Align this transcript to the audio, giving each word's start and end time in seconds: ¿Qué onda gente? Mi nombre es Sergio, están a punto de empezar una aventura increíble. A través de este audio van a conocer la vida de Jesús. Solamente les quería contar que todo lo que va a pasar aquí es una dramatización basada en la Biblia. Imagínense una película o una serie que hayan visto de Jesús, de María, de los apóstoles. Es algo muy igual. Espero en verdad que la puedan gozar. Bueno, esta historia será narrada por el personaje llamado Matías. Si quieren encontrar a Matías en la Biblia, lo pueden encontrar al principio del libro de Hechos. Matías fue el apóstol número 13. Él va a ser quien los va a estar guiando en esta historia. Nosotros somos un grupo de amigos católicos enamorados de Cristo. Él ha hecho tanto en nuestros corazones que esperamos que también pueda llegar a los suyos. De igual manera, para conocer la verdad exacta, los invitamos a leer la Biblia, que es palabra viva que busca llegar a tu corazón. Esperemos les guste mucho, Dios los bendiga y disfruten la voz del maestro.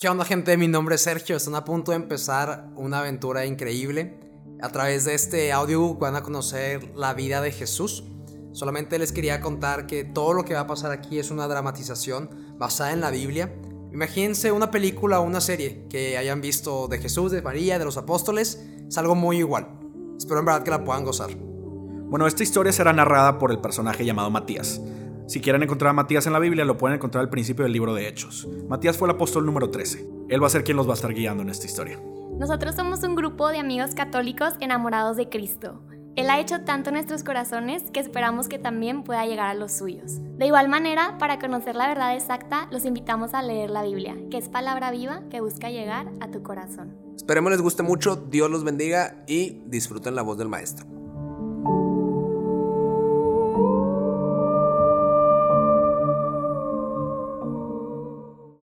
¿Qué 0.00 0.08
onda 0.08 0.24
gente? 0.24 0.56
Mi 0.56 0.66
nombre 0.66 0.94
es 0.94 1.02
Sergio, 1.02 1.36
están 1.36 1.54
a 1.56 1.66
punto 1.66 1.92
de 1.92 1.96
empezar 1.96 2.70
una 2.74 3.00
aventura 3.00 3.44
increíble. 3.44 4.18
A 4.62 4.70
través 4.70 5.04
de 5.04 5.12
este 5.12 5.52
audio 5.52 5.94
van 5.96 6.16
a 6.16 6.22
conocer 6.22 6.96
la 6.96 7.12
vida 7.12 7.42
de 7.42 7.52
Jesús. 7.52 8.04
Solamente 8.52 8.98
les 8.98 9.12
quería 9.12 9.42
contar 9.42 9.86
que 9.86 10.04
todo 10.04 10.32
lo 10.32 10.46
que 10.46 10.54
va 10.54 10.60
a 10.60 10.66
pasar 10.66 10.90
aquí 10.90 11.18
es 11.18 11.30
una 11.30 11.46
dramatización 11.48 12.56
basada 12.56 12.92
en 12.92 13.02
la 13.02 13.10
Biblia. 13.10 13.54
Imagínense 13.92 14.52
una 14.52 14.70
película 14.70 15.20
o 15.20 15.22
una 15.22 15.42
serie 15.42 15.84
que 15.90 16.16
hayan 16.16 16.40
visto 16.40 16.88
de 16.88 16.96
Jesús, 16.96 17.30
de 17.30 17.42
María, 17.42 17.78
de 17.78 17.84
los 17.84 17.98
apóstoles. 17.98 18.58
Es 18.88 18.96
algo 18.96 19.14
muy 19.14 19.36
igual. 19.36 19.68
Espero 20.16 20.40
en 20.40 20.46
verdad 20.46 20.62
que 20.62 20.70
la 20.70 20.82
puedan 20.82 21.04
gozar. 21.04 21.28
Bueno, 21.36 22.26
esta 22.26 22.42
historia 22.42 22.72
será 22.72 22.94
narrada 22.94 23.38
por 23.38 23.50
el 23.50 23.60
personaje 23.60 24.06
llamado 24.06 24.30
Matías. 24.30 24.80
Si 25.30 25.40
quieren 25.40 25.62
encontrar 25.62 25.90
a 25.90 25.92
Matías 25.92 26.26
en 26.26 26.32
la 26.32 26.40
Biblia, 26.40 26.64
lo 26.64 26.76
pueden 26.76 26.96
encontrar 26.96 27.22
al 27.22 27.30
principio 27.30 27.62
del 27.62 27.72
libro 27.72 27.94
de 27.94 28.08
Hechos. 28.08 28.48
Matías 28.68 28.98
fue 28.98 29.06
el 29.06 29.14
apóstol 29.14 29.46
número 29.46 29.70
13. 29.70 30.04
Él 30.28 30.42
va 30.42 30.48
a 30.48 30.50
ser 30.50 30.64
quien 30.64 30.76
los 30.76 30.88
va 30.88 30.90
a 30.90 30.94
estar 30.94 31.14
guiando 31.14 31.44
en 31.44 31.50
esta 31.50 31.66
historia. 31.66 32.00
Nosotros 32.36 32.74
somos 32.74 33.04
un 33.04 33.14
grupo 33.14 33.48
de 33.48 33.58
amigos 33.58 33.94
católicos 33.94 34.54
enamorados 34.58 35.16
de 35.16 35.28
Cristo. 35.28 35.84
Él 36.16 36.30
ha 36.30 36.40
hecho 36.40 36.62
tanto 36.62 36.90
en 36.90 36.94
nuestros 36.94 37.22
corazones 37.22 37.84
que 37.92 38.00
esperamos 38.00 38.48
que 38.48 38.58
también 38.58 39.04
pueda 39.04 39.24
llegar 39.24 39.46
a 39.46 39.54
los 39.54 39.70
suyos. 39.70 40.18
De 40.36 40.46
igual 40.46 40.68
manera, 40.68 41.16
para 41.18 41.38
conocer 41.38 41.76
la 41.76 41.86
verdad 41.86 42.16
exacta, 42.16 42.66
los 42.72 42.84
invitamos 42.84 43.32
a 43.32 43.42
leer 43.42 43.70
la 43.70 43.84
Biblia, 43.84 44.16
que 44.32 44.36
es 44.36 44.48
palabra 44.48 44.90
viva 44.90 45.22
que 45.30 45.40
busca 45.40 45.70
llegar 45.70 46.10
a 46.20 46.32
tu 46.32 46.42
corazón. 46.42 46.96
Esperemos 47.14 47.52
les 47.52 47.62
guste 47.62 47.84
mucho, 47.84 48.16
Dios 48.16 48.50
los 48.50 48.64
bendiga 48.64 49.22
y 49.28 49.62
disfruten 49.66 50.16
la 50.16 50.22
voz 50.22 50.38
del 50.38 50.48
maestro. 50.48 50.89